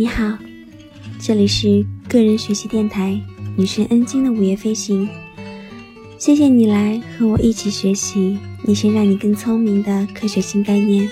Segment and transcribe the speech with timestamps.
[0.00, 0.38] 你好，
[1.18, 3.20] 这里是个人学习电台
[3.56, 5.08] 女神恩晶的午夜飞行。
[6.16, 11.08] 谢谢你来和我一起学习那些让你更聪明的科学新概念。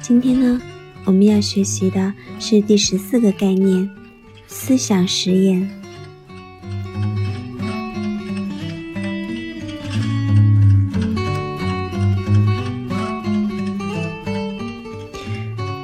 [0.00, 0.62] 今天呢，
[1.04, 3.90] 我们要学习的是第十四个概念——
[4.46, 5.68] 思想实验。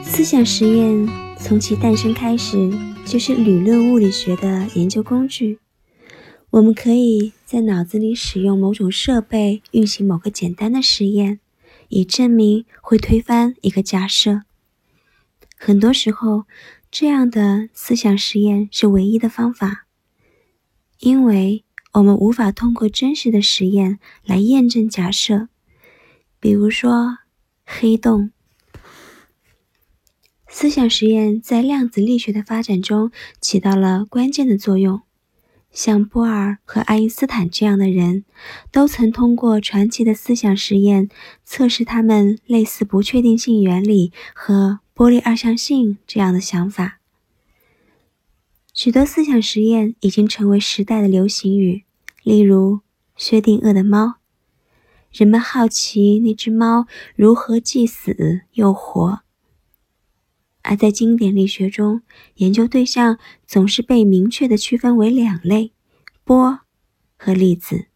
[0.04, 1.23] 思想实验。
[1.46, 2.72] 从其诞生开始，
[3.04, 5.58] 就是理论物理学的研究工具。
[6.48, 11.40] 我们可以在脑子里使用某种设备运行某个简单的实验，
[11.88, 14.40] 以证明会推翻一个假设。
[15.58, 16.44] 很多时候，
[16.90, 19.84] 这样的思想实验是唯一的方法，
[21.00, 25.48] 因为我们无法通过真实的实验来验证假设，
[26.40, 27.18] 比如说
[27.66, 28.30] 黑洞。
[30.56, 33.10] 思想实验在量子力学的发展中
[33.40, 35.02] 起到了关键的作用。
[35.72, 38.24] 像波尔和爱因斯坦这样的人，
[38.70, 41.08] 都曾通过传奇的思想实验
[41.44, 47.00] 测试他们类似不确定性原理和波粒二象性这样的想法。
[48.72, 51.82] 许多思想实验已经成为时代的流行语，
[52.22, 52.78] 例如
[53.16, 54.18] 薛定谔的猫。
[55.10, 59.23] 人们好奇那只猫如何既死又活。
[60.64, 62.02] 而在经典力学中，
[62.36, 65.72] 研究对象总是被明确的区分为两类：
[66.24, 66.60] 波
[67.16, 67.86] 和粒子。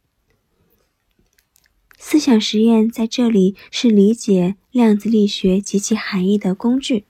[1.99, 7.07] 思想实验在这里是理解量子力学及其含义的工具。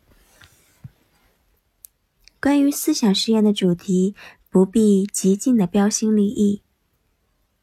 [2.41, 4.15] 关于思想实验的主题，
[4.49, 6.63] 不必极尽的标新立异。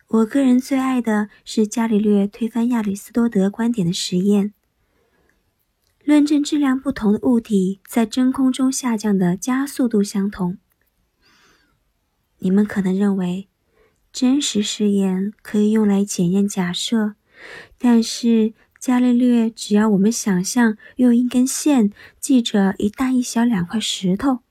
[0.07, 4.53] 我个人最爱的是伽利略推翻亚里士多德观点的实验。
[6.05, 10.59] 论证质量不同的物体在真空中下降的加速度相同。
[12.37, 13.49] 你们可能认为，
[14.13, 17.15] 真实试验可以用来检验假设，
[17.79, 24.41] 但是伽利略只要我们想象用一根线系着一大一小两块石头。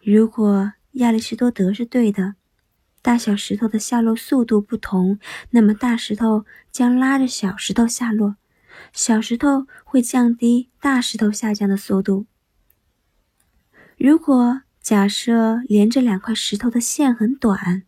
[0.00, 2.36] 如果亚里士多德是对的，
[3.02, 5.18] 大小石头的下落速度不同，
[5.50, 8.36] 那么大石头将拉着小石头下落。
[8.92, 12.26] 小石头会降低大石头下降的速度。
[13.96, 17.84] 如果假设连着两块石头的线很短，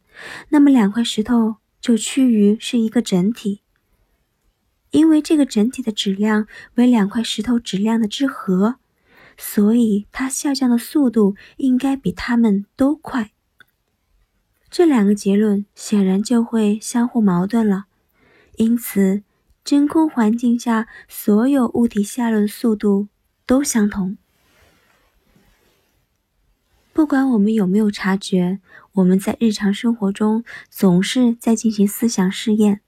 [0.49, 3.61] 那么两块石头就趋于是一个整体，
[4.93, 6.47] 因为这个整体的质量
[6.77, 8.77] 为两块石头质量的之和，
[9.37, 13.33] 所以它下降的速度应该比它们都快。
[14.71, 17.87] 这两个结论显然就会相互矛盾了，
[18.57, 19.23] 因此。
[19.66, 23.09] 真空环境下，所有物体下落的速度
[23.44, 24.16] 都相同。
[26.93, 28.60] 不管我们有没有察觉，
[28.93, 32.81] 我们在日常生活中总是在进行思想试验，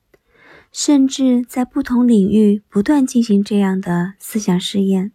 [0.71, 5.11] 甚至在不同领域不断进行这样的思想试验。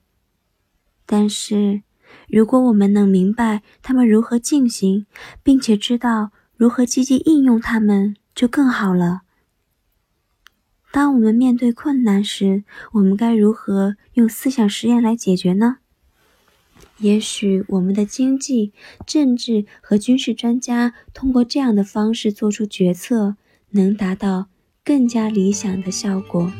[1.05, 1.83] 但是，
[2.27, 5.05] 如果我们能明白它们如何进行，
[5.41, 9.21] 并且知道如何积极应用它们，就更好了。
[10.93, 15.77] 当我们面对困难时，我们该如何用思想实验来解决呢？
[16.99, 18.73] 也许我们的经济、
[19.03, 23.37] 政治和军事专家通过这样的方式做出决策，
[23.71, 24.49] 能达到
[24.85, 26.51] 更加理想的效果。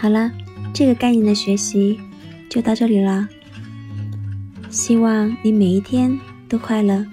[0.00, 0.32] 好了。
[0.80, 2.00] 这个概念的学习
[2.48, 3.28] 就到这里了。
[4.70, 6.18] 希望你每一天
[6.48, 7.04] 都快乐，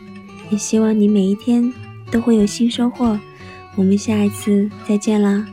[0.49, 1.73] 也希望你每一天
[2.09, 3.19] 都会有新收获。
[3.75, 5.45] 我们下一次再见了。